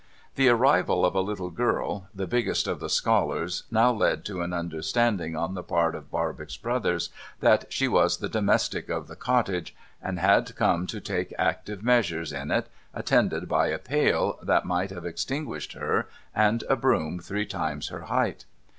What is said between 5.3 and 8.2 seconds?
on the part of Barbox Brothers, that she was